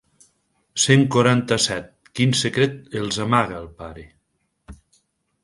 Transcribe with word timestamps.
Cent 0.83 1.03
quaranta-set 1.15 1.91
quin 2.21 2.33
secret 2.41 2.81
els 3.03 3.21
amaga 3.27 3.61
el 3.61 3.69
pare. 3.83 4.09